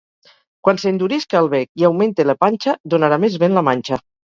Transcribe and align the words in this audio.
Quan 0.67 0.79
s'endurisca 0.83 1.39
el 1.41 1.51
bec 1.53 1.83
i 1.85 1.87
augmente 1.93 2.29
la 2.31 2.39
panxa, 2.43 2.79
donarà 2.97 3.25
més 3.27 3.43
vent 3.47 3.61
la 3.61 3.69
manxa. 3.73 4.07